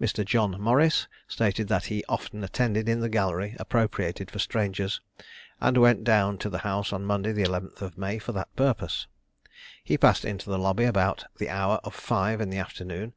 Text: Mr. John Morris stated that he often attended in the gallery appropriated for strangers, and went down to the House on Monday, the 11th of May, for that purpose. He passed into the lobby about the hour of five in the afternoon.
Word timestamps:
Mr. 0.00 0.24
John 0.24 0.60
Morris 0.60 1.06
stated 1.28 1.68
that 1.68 1.84
he 1.84 2.02
often 2.08 2.42
attended 2.42 2.88
in 2.88 2.98
the 2.98 3.08
gallery 3.08 3.54
appropriated 3.60 4.28
for 4.28 4.40
strangers, 4.40 5.00
and 5.60 5.76
went 5.78 6.02
down 6.02 6.36
to 6.38 6.50
the 6.50 6.58
House 6.66 6.92
on 6.92 7.04
Monday, 7.04 7.30
the 7.30 7.44
11th 7.44 7.80
of 7.80 7.96
May, 7.96 8.18
for 8.18 8.32
that 8.32 8.56
purpose. 8.56 9.06
He 9.84 9.96
passed 9.96 10.24
into 10.24 10.50
the 10.50 10.58
lobby 10.58 10.82
about 10.82 11.26
the 11.38 11.48
hour 11.48 11.78
of 11.84 11.94
five 11.94 12.40
in 12.40 12.50
the 12.50 12.58
afternoon. 12.58 13.12